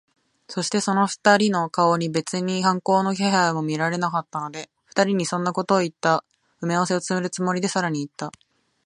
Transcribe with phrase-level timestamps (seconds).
[0.47, 6.25] そして、二人の顔に別に反抗の気配も見られなかったので、二人にそんなことをいった
[6.59, 8.31] 埋合せをするつもりで、さらにいった。